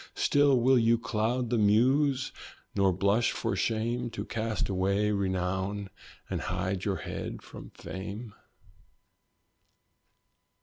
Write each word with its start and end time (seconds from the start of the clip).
Still 0.15 0.59
will 0.59 0.79
you 0.79 0.97
cloud 0.97 1.51
the 1.51 1.59
muse? 1.59 2.31
nor 2.73 2.91
blush 2.91 3.31
for 3.33 3.55
shame 3.55 4.09
To 4.09 4.25
cast 4.25 4.67
away 4.67 5.11
renown, 5.11 5.91
and 6.27 6.41
hide 6.41 6.85
your 6.85 6.95
head 6.95 7.43
from 7.43 7.69
fame? 7.75 8.33